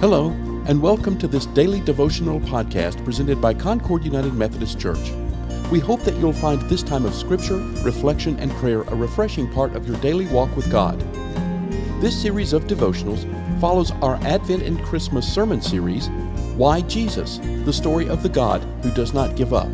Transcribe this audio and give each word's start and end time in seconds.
Hello, 0.00 0.30
and 0.66 0.80
welcome 0.80 1.18
to 1.18 1.28
this 1.28 1.44
daily 1.44 1.82
devotional 1.82 2.40
podcast 2.40 3.04
presented 3.04 3.38
by 3.38 3.52
Concord 3.52 4.02
United 4.02 4.32
Methodist 4.32 4.80
Church. 4.80 5.10
We 5.70 5.78
hope 5.78 6.00
that 6.04 6.14
you'll 6.14 6.32
find 6.32 6.58
this 6.62 6.82
time 6.82 7.04
of 7.04 7.14
scripture, 7.14 7.58
reflection, 7.82 8.38
and 8.38 8.50
prayer 8.52 8.80
a 8.80 8.94
refreshing 8.94 9.52
part 9.52 9.76
of 9.76 9.86
your 9.86 9.98
daily 9.98 10.26
walk 10.28 10.56
with 10.56 10.72
God. 10.72 10.98
This 12.00 12.18
series 12.18 12.54
of 12.54 12.64
devotionals 12.64 13.28
follows 13.60 13.90
our 14.00 14.16
Advent 14.22 14.62
and 14.62 14.82
Christmas 14.82 15.30
sermon 15.30 15.60
series, 15.60 16.08
Why 16.56 16.80
Jesus? 16.80 17.36
The 17.66 17.72
Story 17.74 18.08
of 18.08 18.22
the 18.22 18.30
God 18.30 18.62
Who 18.82 18.90
Does 18.92 19.12
Not 19.12 19.36
Give 19.36 19.52
Up. 19.52 19.68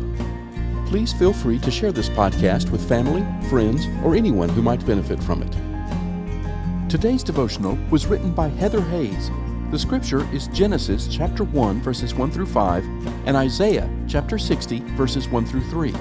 Please 0.87 1.13
feel 1.13 1.31
free 1.31 1.59
to 1.59 1.71
share 1.71 1.93
this 1.93 2.09
podcast 2.09 2.69
with 2.69 2.85
family, 2.85 3.25
friends, 3.47 3.85
or 4.03 4.13
anyone 4.13 4.49
who 4.49 4.61
might 4.61 4.85
benefit 4.85 5.23
from 5.23 5.41
it. 5.41 6.89
Today's 6.89 7.23
devotional 7.23 7.77
was 7.89 8.07
written 8.07 8.33
by 8.33 8.49
Heather 8.49 8.81
Hayes 8.81 9.31
the 9.69 9.77
scripture 9.77 10.25
is 10.33 10.47
Genesis 10.47 11.09
chapter 11.11 11.43
1 11.43 11.81
verses 11.81 12.15
1 12.15 12.31
through 12.31 12.45
5 12.45 12.85
and 13.27 13.35
Isaiah 13.35 13.89
chapter 14.07 14.37
60 14.37 14.79
verses 14.95 15.27
1 15.27 15.45
through 15.45 15.63
3. 15.69 15.93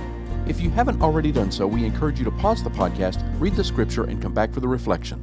If 0.46 0.60
you 0.60 0.70
haven't 0.70 1.02
already 1.02 1.32
done 1.32 1.50
so, 1.50 1.66
we 1.66 1.84
encourage 1.84 2.20
you 2.20 2.24
to 2.26 2.30
pause 2.30 2.62
the 2.62 2.70
podcast, 2.70 3.24
read 3.40 3.56
the 3.56 3.64
scripture, 3.64 4.04
and 4.04 4.22
come 4.22 4.32
back 4.32 4.54
for 4.54 4.60
the 4.60 4.68
reflection. 4.68 5.18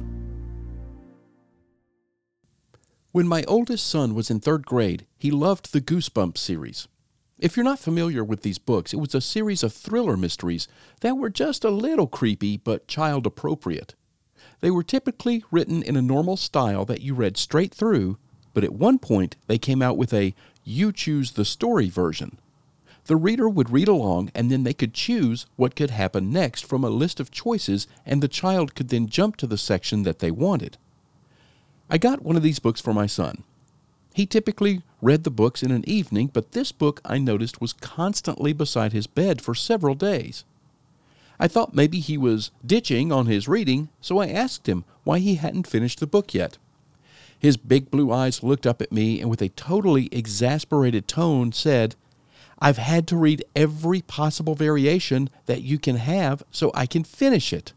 When 3.12 3.26
my 3.26 3.44
oldest 3.44 3.86
son 3.86 4.14
was 4.14 4.30
in 4.30 4.40
third 4.40 4.66
grade, 4.66 5.06
he 5.16 5.30
loved 5.30 5.72
the 5.72 5.80
Goosebumps 5.80 6.36
series. 6.36 6.86
If 7.38 7.56
you're 7.56 7.64
not 7.64 7.78
familiar 7.78 8.22
with 8.22 8.42
these 8.42 8.58
books, 8.58 8.92
it 8.92 8.98
was 8.98 9.14
a 9.14 9.22
series 9.22 9.62
of 9.62 9.72
thriller 9.72 10.18
mysteries 10.18 10.68
that 11.00 11.16
were 11.16 11.30
just 11.30 11.64
a 11.64 11.70
little 11.70 12.06
creepy 12.06 12.58
but 12.58 12.88
child 12.88 13.26
appropriate. 13.26 13.94
They 14.60 14.70
were 14.70 14.82
typically 14.82 15.44
written 15.50 15.82
in 15.82 15.96
a 15.96 16.02
normal 16.02 16.36
style 16.36 16.84
that 16.84 17.00
you 17.00 17.14
read 17.14 17.38
straight 17.38 17.72
through 17.72 18.18
but 18.54 18.64
at 18.64 18.72
one 18.72 18.98
point 18.98 19.36
they 19.46 19.58
came 19.58 19.82
out 19.82 19.98
with 19.98 20.14
a 20.14 20.34
you 20.64 20.92
choose 20.92 21.32
the 21.32 21.44
story 21.44 21.90
version. 21.90 22.38
The 23.06 23.16
reader 23.16 23.48
would 23.48 23.68
read 23.68 23.88
along 23.88 24.30
and 24.34 24.50
then 24.50 24.64
they 24.64 24.72
could 24.72 24.94
choose 24.94 25.44
what 25.56 25.76
could 25.76 25.90
happen 25.90 26.32
next 26.32 26.64
from 26.64 26.82
a 26.82 26.88
list 26.88 27.20
of 27.20 27.30
choices, 27.30 27.86
and 28.06 28.22
the 28.22 28.28
child 28.28 28.74
could 28.74 28.88
then 28.88 29.08
jump 29.08 29.36
to 29.36 29.46
the 29.46 29.58
section 29.58 30.04
that 30.04 30.20
they 30.20 30.30
wanted. 30.30 30.78
I 31.90 31.98
got 31.98 32.22
one 32.22 32.36
of 32.36 32.42
these 32.42 32.58
books 32.60 32.80
for 32.80 32.94
my 32.94 33.06
son. 33.06 33.44
He 34.14 34.24
typically 34.24 34.80
read 35.02 35.24
the 35.24 35.30
books 35.30 35.62
in 35.62 35.70
an 35.70 35.86
evening, 35.88 36.30
but 36.32 36.52
this 36.52 36.72
book 36.72 37.00
I 37.04 37.18
noticed 37.18 37.60
was 37.60 37.74
constantly 37.74 38.52
beside 38.52 38.92
his 38.92 39.06
bed 39.06 39.42
for 39.42 39.54
several 39.54 39.94
days. 39.94 40.44
I 41.38 41.48
thought 41.48 41.74
maybe 41.74 42.00
he 42.00 42.16
was 42.16 42.52
ditching 42.64 43.10
on 43.12 43.26
his 43.26 43.48
reading, 43.48 43.88
so 44.00 44.18
I 44.18 44.28
asked 44.28 44.68
him 44.68 44.84
why 45.02 45.18
he 45.18 45.34
hadn't 45.34 45.66
finished 45.66 46.00
the 46.00 46.06
book 46.06 46.32
yet. 46.32 46.58
His 47.44 47.58
big 47.58 47.90
blue 47.90 48.10
eyes 48.10 48.42
looked 48.42 48.66
up 48.66 48.80
at 48.80 48.90
me 48.90 49.20
and 49.20 49.28
with 49.28 49.42
a 49.42 49.50
totally 49.50 50.08
exasperated 50.10 51.06
tone 51.06 51.52
said, 51.52 51.94
I've 52.58 52.78
had 52.78 53.06
to 53.08 53.18
read 53.18 53.44
every 53.54 54.00
possible 54.00 54.54
variation 54.54 55.28
that 55.44 55.60
you 55.60 55.78
can 55.78 55.96
have 55.96 56.42
so 56.50 56.70
I 56.72 56.86
can 56.86 57.04
finish 57.04 57.52
it. 57.52 57.74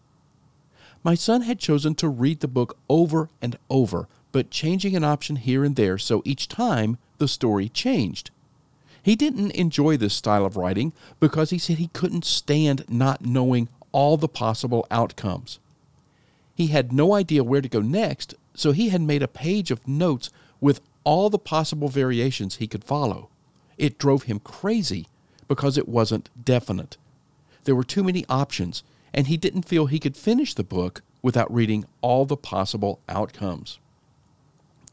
My 1.03 1.15
son 1.15 1.41
had 1.41 1.59
chosen 1.59 1.95
to 1.95 2.07
read 2.07 2.39
the 2.39 2.47
book 2.47 2.77
over 2.89 3.27
and 3.41 3.57
over, 3.69 4.07
but 4.31 4.51
changing 4.51 4.95
an 4.95 5.03
option 5.03 5.35
here 5.35 5.65
and 5.65 5.75
there 5.75 5.97
so 5.97 6.21
each 6.23 6.47
time 6.47 6.97
the 7.17 7.27
story 7.27 7.67
changed. 7.67 8.31
He 9.03 9.17
didn't 9.17 9.51
enjoy 9.51 9.97
this 9.97 10.13
style 10.13 10.45
of 10.45 10.55
writing 10.55 10.93
because 11.19 11.49
he 11.49 11.57
said 11.57 11.77
he 11.77 11.89
couldn't 11.89 12.23
stand 12.23 12.85
not 12.87 13.25
knowing 13.25 13.67
all 13.91 14.15
the 14.15 14.29
possible 14.29 14.87
outcomes. 14.89 15.59
He 16.55 16.67
had 16.67 16.93
no 16.93 17.13
idea 17.13 17.43
where 17.43 17.61
to 17.61 17.67
go 17.67 17.81
next, 17.81 18.33
so 18.57 18.71
he 18.71 18.89
had 18.89 19.01
made 19.01 19.23
a 19.23 19.27
page 19.27 19.71
of 19.71 19.87
notes 19.87 20.29
with 20.59 20.81
all 21.03 21.29
the 21.29 21.39
possible 21.39 21.87
variations 21.87 22.55
he 22.55 22.67
could 22.67 22.83
follow. 22.83 23.29
It 23.77 23.99
drove 23.99 24.23
him 24.23 24.39
crazy 24.39 25.07
because 25.47 25.77
it 25.77 25.87
wasn't 25.87 26.29
definite. 26.43 26.97
There 27.63 27.75
were 27.75 27.83
too 27.83 28.03
many 28.03 28.25
options, 28.27 28.83
and 29.13 29.27
he 29.27 29.37
didn't 29.37 29.67
feel 29.67 29.85
he 29.85 29.99
could 29.99 30.17
finish 30.17 30.55
the 30.55 30.63
book 30.63 31.03
without 31.21 31.53
reading 31.53 31.85
all 32.01 32.25
the 32.25 32.35
possible 32.35 32.99
outcomes. 33.07 33.77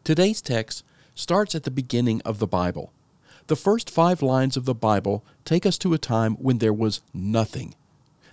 Today's 0.04 0.42
text 0.42 0.84
starts 1.14 1.54
at 1.54 1.62
the 1.62 1.70
beginning 1.70 2.20
of 2.22 2.38
the 2.38 2.46
Bible. 2.46 2.92
The 3.46 3.56
first 3.56 3.88
five 3.88 4.20
lines 4.20 4.58
of 4.58 4.66
the 4.66 4.74
Bible 4.74 5.24
take 5.46 5.64
us 5.64 5.78
to 5.78 5.94
a 5.94 5.98
time 5.98 6.34
when 6.34 6.58
there 6.58 6.72
was 6.72 7.00
nothing. 7.14 7.74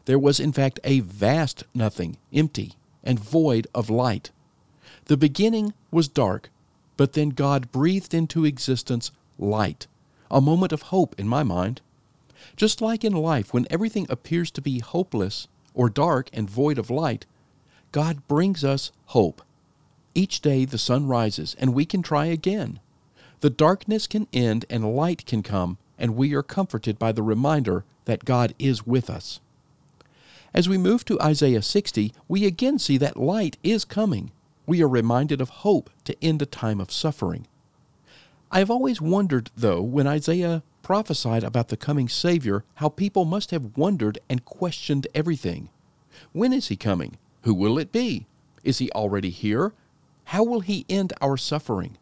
There 0.06 0.20
was, 0.20 0.42
in 0.42 0.52
fact, 0.52 0.80
a 0.84 1.00
vast 1.00 1.64
nothing, 1.74 2.18
empty 2.34 2.74
and 3.04 3.18
void 3.18 3.68
of 3.74 3.90
light. 3.90 4.32
The 5.06 5.18
beginning 5.18 5.74
was 5.90 6.08
dark, 6.08 6.50
but 6.96 7.14
then 7.14 7.30
God 7.30 7.72
breathed 7.72 8.14
into 8.14 8.46
existence 8.46 9.12
light, 9.40 9.88
a 10.30 10.40
moment 10.40 10.72
of 10.72 10.84
hope 10.84 11.20
in 11.20 11.28
my 11.28 11.44
mind. 11.44 11.82
Just 12.56 12.82
like 12.82 13.04
in 13.04 13.14
life, 13.14 13.54
when 13.54 13.68
everything 13.70 14.06
appears 14.10 14.52
to 14.52 14.62
be 14.62 14.80
hopeless 14.80 15.48
or 15.74 15.90
dark 15.90 16.30
and 16.34 16.50
void 16.50 16.78
of 16.78 16.90
light, 16.90 17.26
God 17.92 18.28
brings 18.28 18.64
us 18.64 18.92
hope. 19.08 19.42
Each 20.14 20.42
day 20.42 20.66
the 20.66 20.78
sun 20.78 21.08
rises 21.08 21.56
and 21.60 21.74
we 21.74 21.86
can 21.86 22.02
try 22.02 22.26
again. 22.26 22.80
The 23.40 23.50
darkness 23.50 24.06
can 24.08 24.28
end 24.32 24.66
and 24.70 24.96
light 24.96 25.26
can 25.26 25.42
come, 25.42 25.78
and 25.98 26.16
we 26.16 26.34
are 26.36 26.44
comforted 26.44 27.00
by 27.00 27.12
the 27.12 27.24
reminder 27.24 27.84
that 28.06 28.26
God 28.26 28.54
is 28.60 28.86
with 28.86 29.10
us. 29.10 29.40
As 30.54 30.70
we 30.70 30.78
move 30.78 31.06
to 31.06 31.20
Isaiah 31.22 31.62
60, 31.62 32.14
we 32.28 32.46
again 32.46 32.78
see 32.78 32.98
that 32.98 33.18
light 33.18 33.58
is 33.64 33.84
coming 33.86 34.32
we 34.66 34.82
are 34.82 34.88
reminded 34.88 35.42
of 35.42 35.50
hope 35.50 35.90
to 36.06 36.16
end 36.24 36.42
a 36.42 36.46
time 36.46 36.80
of 36.80 36.92
suffering. 36.92 37.48
I 38.52 38.60
have 38.60 38.72
always 38.72 39.02
wondered, 39.02 39.50
though, 39.56 39.82
when 39.82 40.08
Isaiah 40.08 40.64
prophesied 40.84 41.44
about 41.44 41.70
the 41.70 41.78
coming 41.78 42.10
Savior, 42.10 42.64
how 42.76 42.90
people 42.90 43.24
must 43.26 43.52
have 43.52 43.78
wondered 43.78 44.20
and 44.30 44.46
questioned 44.46 45.08
everything. 45.16 45.70
When 46.34 46.52
is 46.52 46.68
he 46.68 46.76
coming? 46.76 47.18
Who 47.44 47.54
will 47.54 47.78
it 47.80 47.92
be? 47.92 48.28
Is 48.64 48.80
he 48.80 48.92
already 48.92 49.30
here? 49.30 49.74
How 50.26 50.44
will 50.44 50.60
he 50.60 50.86
end 50.90 51.14
our 51.22 51.38
suffering? 51.38 51.98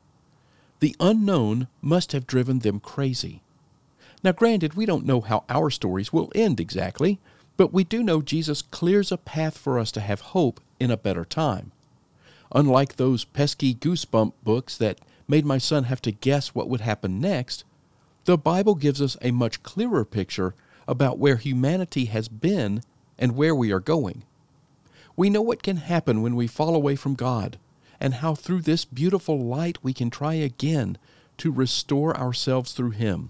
The 0.79 0.95
unknown 0.99 1.67
must 1.81 2.11
have 2.13 2.27
driven 2.27 2.59
them 2.59 2.79
crazy. 2.79 3.41
Now, 4.23 4.31
granted, 4.31 4.73
we 4.73 4.85
don't 4.85 5.05
know 5.05 5.21
how 5.21 5.43
our 5.49 5.69
stories 5.69 6.11
will 6.11 6.31
end 6.35 6.59
exactly, 6.59 7.19
but 7.57 7.73
we 7.73 7.83
do 7.83 8.03
know 8.03 8.21
Jesus 8.21 8.61
clears 8.61 9.11
a 9.11 9.17
path 9.17 9.57
for 9.57 9.79
us 9.79 9.91
to 9.93 10.01
have 10.01 10.21
hope 10.21 10.59
in 10.79 10.91
a 10.91 10.97
better 10.97 11.25
time. 11.25 11.71
Unlike 12.53 12.95
those 12.95 13.25
pesky 13.25 13.75
goosebump 13.75 14.33
books 14.43 14.77
that 14.77 14.99
made 15.27 15.45
my 15.45 15.57
son 15.57 15.83
have 15.85 16.01
to 16.01 16.11
guess 16.11 16.55
what 16.55 16.67
would 16.67 16.81
happen 16.81 17.19
next, 17.19 17.63
the 18.25 18.37
Bible 18.37 18.75
gives 18.75 19.01
us 19.01 19.17
a 19.21 19.31
much 19.31 19.63
clearer 19.63 20.03
picture 20.03 20.55
about 20.87 21.19
where 21.19 21.35
humanity 21.35 22.05
has 22.05 22.27
been 22.27 22.81
and 23.17 23.35
where 23.35 23.53
we 23.53 23.71
are 23.71 23.79
going. 23.79 24.23
We 25.15 25.29
know 25.29 25.41
what 25.41 25.63
can 25.63 25.77
happen 25.77 26.21
when 26.21 26.35
we 26.35 26.47
fall 26.47 26.75
away 26.75 26.95
from 26.95 27.13
God, 27.13 27.59
and 27.99 28.15
how 28.15 28.33
through 28.35 28.61
this 28.61 28.85
beautiful 28.85 29.37
light 29.39 29.77
we 29.83 29.93
can 29.93 30.09
try 30.09 30.33
again 30.35 30.97
to 31.37 31.51
restore 31.51 32.17
ourselves 32.17 32.71
through 32.71 32.91
Him. 32.91 33.29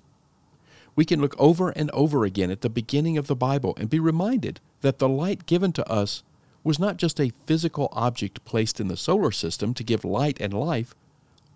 We 0.96 1.06
can 1.06 1.22
look 1.22 1.36
over 1.40 1.70
and 1.70 1.90
over 1.92 2.26
again 2.26 2.52
at 2.52 2.62
the 2.62 2.70
beginning 2.70 3.18
of 3.18 3.28
the 3.28 3.36
Bible 3.36 3.74
and 3.78 3.90
be 3.90 4.00
reminded 4.00 4.60
that 4.82 5.00
the 5.00 5.10
light 5.10 5.46
given 5.46 5.72
to 5.74 5.90
us 5.90 6.24
was 6.70 6.78
not 6.78 6.98
just 6.98 7.20
a 7.20 7.34
physical 7.48 7.90
object 7.94 8.46
placed 8.46 8.80
in 8.80 8.90
the 8.90 8.96
solar 8.96 9.32
system 9.32 9.74
to 9.74 9.84
give 9.84 10.06
light 10.06 10.40
and 10.40 10.54
life, 10.54 10.94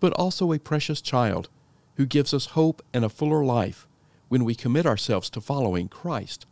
but 0.00 0.12
also 0.14 0.52
a 0.52 0.58
precious 0.58 1.00
child 1.00 1.48
who 1.94 2.04
gives 2.04 2.34
us 2.34 2.46
hope 2.46 2.82
and 2.92 3.04
a 3.04 3.08
fuller 3.08 3.44
life 3.44 3.86
when 4.28 4.44
we 4.44 4.56
commit 4.56 4.84
ourselves 4.84 5.30
to 5.30 5.40
following 5.40 5.86
Christ. 5.86 6.46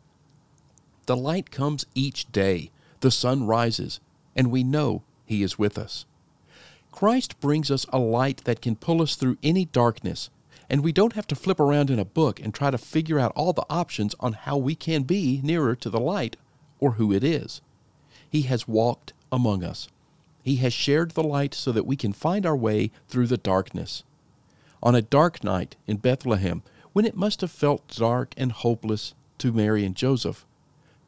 The 1.06 1.16
light 1.16 1.50
comes 1.50 1.86
each 1.96 2.30
day, 2.30 2.70
the 3.00 3.10
sun 3.10 3.48
rises, 3.48 3.98
and 4.36 4.52
we 4.52 4.62
know 4.62 5.02
He 5.26 5.42
is 5.42 5.58
with 5.58 5.76
us. 5.76 6.06
Christ 6.92 7.40
brings 7.40 7.68
us 7.68 7.84
a 7.88 7.98
light 7.98 8.44
that 8.44 8.62
can 8.62 8.76
pull 8.76 9.02
us 9.02 9.16
through 9.16 9.38
any 9.42 9.64
darkness, 9.64 10.30
and 10.70 10.84
we 10.84 10.92
don't 10.92 11.14
have 11.14 11.26
to 11.26 11.34
flip 11.34 11.58
around 11.58 11.90
in 11.90 11.98
a 11.98 12.04
book 12.04 12.38
and 12.38 12.54
try 12.54 12.70
to 12.70 12.78
figure 12.78 13.18
out 13.18 13.32
all 13.34 13.52
the 13.52 13.66
options 13.68 14.14
on 14.20 14.34
how 14.34 14.56
we 14.56 14.76
can 14.76 15.02
be 15.02 15.40
nearer 15.42 15.74
to 15.74 15.90
the 15.90 15.98
light 15.98 16.36
or 16.78 16.92
who 16.92 17.12
it 17.12 17.24
is. 17.24 17.60
He 18.32 18.42
has 18.42 18.66
walked 18.66 19.12
among 19.30 19.62
us. 19.62 19.88
He 20.42 20.56
has 20.56 20.72
shared 20.72 21.10
the 21.10 21.22
light 21.22 21.52
so 21.52 21.70
that 21.70 21.84
we 21.84 21.96
can 21.96 22.14
find 22.14 22.46
our 22.46 22.56
way 22.56 22.90
through 23.06 23.26
the 23.26 23.36
darkness. 23.36 24.04
On 24.82 24.94
a 24.94 25.02
dark 25.02 25.44
night 25.44 25.76
in 25.86 25.98
Bethlehem, 25.98 26.62
when 26.94 27.04
it 27.04 27.14
must 27.14 27.42
have 27.42 27.50
felt 27.50 27.94
dark 27.94 28.32
and 28.38 28.50
hopeless 28.50 29.12
to 29.36 29.52
Mary 29.52 29.84
and 29.84 29.94
Joseph, 29.94 30.46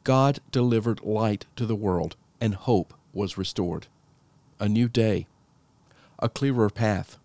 God 0.03 0.37
delivered 0.51 1.01
light 1.01 1.47
to 1.55 1.65
the 1.65 1.75
world, 1.75 2.15
and 2.39 2.53
hope 2.53 2.93
was 3.11 3.39
restored. 3.39 3.87
A 4.59 4.69
new 4.69 4.87
day, 4.87 5.25
a 6.19 6.29
clearer 6.29 6.69
path, 6.69 7.17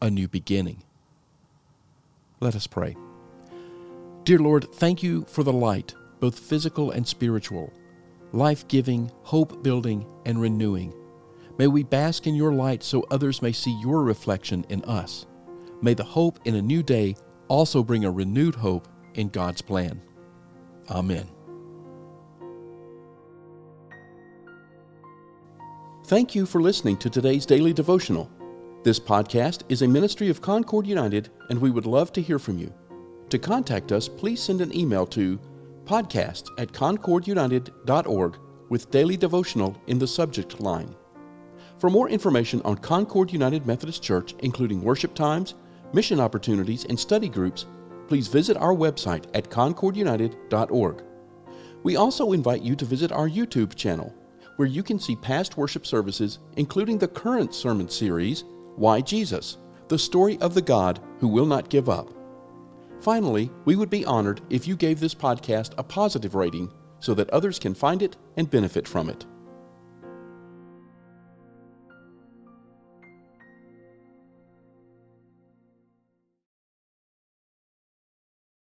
a 0.00 0.08
new 0.08 0.28
beginning. 0.28 0.84
Let 2.38 2.54
us 2.54 2.68
pray. 2.68 2.96
Dear 4.22 4.38
Lord, 4.38 4.72
thank 4.72 5.02
you 5.02 5.24
for 5.24 5.42
the 5.42 5.52
light, 5.52 5.96
both 6.20 6.38
physical 6.38 6.92
and 6.92 7.08
spiritual, 7.08 7.72
life 8.32 8.66
giving, 8.68 9.10
hope 9.22 9.62
building, 9.62 10.06
and 10.26 10.40
renewing. 10.40 10.94
May 11.58 11.66
we 11.66 11.82
bask 11.82 12.26
in 12.26 12.34
your 12.34 12.52
light 12.52 12.82
so 12.82 13.06
others 13.10 13.42
may 13.42 13.52
see 13.52 13.78
your 13.80 14.02
reflection 14.02 14.64
in 14.68 14.82
us. 14.84 15.26
May 15.82 15.94
the 15.94 16.04
hope 16.04 16.38
in 16.44 16.54
a 16.54 16.62
new 16.62 16.82
day 16.82 17.16
also 17.48 17.82
bring 17.82 18.04
a 18.04 18.10
renewed 18.10 18.54
hope 18.54 18.88
in 19.14 19.28
God's 19.28 19.60
plan. 19.60 20.00
Amen. 20.90 21.28
Thank 26.06 26.34
you 26.34 26.46
for 26.46 26.60
listening 26.60 26.96
to 26.98 27.10
today's 27.10 27.46
daily 27.46 27.72
devotional. 27.72 28.30
This 28.82 28.98
podcast 28.98 29.62
is 29.68 29.82
a 29.82 29.88
ministry 29.88 30.28
of 30.28 30.40
Concord 30.40 30.86
United, 30.86 31.28
and 31.50 31.60
we 31.60 31.70
would 31.70 31.86
love 31.86 32.12
to 32.14 32.22
hear 32.22 32.38
from 32.38 32.58
you. 32.58 32.72
To 33.28 33.38
contact 33.38 33.92
us, 33.92 34.08
please 34.08 34.40
send 34.42 34.60
an 34.60 34.74
email 34.74 35.06
to 35.08 35.38
podcast 35.84 36.48
at 36.58 36.72
concordunited.org 36.72 38.38
with 38.68 38.90
daily 38.90 39.16
devotional 39.16 39.76
in 39.86 39.98
the 39.98 40.06
subject 40.06 40.60
line. 40.60 40.94
For 41.78 41.90
more 41.90 42.08
information 42.08 42.60
on 42.62 42.76
Concord 42.76 43.32
United 43.32 43.66
Methodist 43.66 44.02
Church, 44.02 44.34
including 44.40 44.82
worship 44.82 45.14
times, 45.14 45.54
mission 45.92 46.20
opportunities, 46.20 46.84
and 46.84 46.98
study 46.98 47.28
groups, 47.28 47.66
please 48.06 48.28
visit 48.28 48.56
our 48.56 48.74
website 48.74 49.24
at 49.34 49.50
concordunited.org. 49.50 51.02
We 51.82 51.96
also 51.96 52.32
invite 52.32 52.62
you 52.62 52.76
to 52.76 52.84
visit 52.84 53.12
our 53.12 53.28
YouTube 53.28 53.74
channel, 53.74 54.14
where 54.56 54.68
you 54.68 54.82
can 54.82 54.98
see 54.98 55.16
past 55.16 55.56
worship 55.56 55.86
services, 55.86 56.38
including 56.56 56.98
the 56.98 57.08
current 57.08 57.54
sermon 57.54 57.88
series, 57.88 58.44
Why 58.76 59.00
Jesus? 59.00 59.56
The 59.88 59.98
Story 59.98 60.38
of 60.38 60.52
the 60.54 60.62
God 60.62 61.00
Who 61.18 61.28
Will 61.28 61.46
Not 61.46 61.70
Give 61.70 61.88
Up. 61.88 62.19
Finally, 63.00 63.50
we 63.64 63.76
would 63.76 63.88
be 63.88 64.04
honored 64.04 64.42
if 64.50 64.68
you 64.68 64.76
gave 64.76 65.00
this 65.00 65.14
podcast 65.14 65.72
a 65.78 65.82
positive 65.82 66.34
rating 66.34 66.70
so 67.00 67.14
that 67.14 67.30
others 67.30 67.58
can 67.58 67.74
find 67.74 68.02
it 68.02 68.16
and 68.36 68.50
benefit 68.50 68.86
from 68.86 69.08
it. 69.08 69.24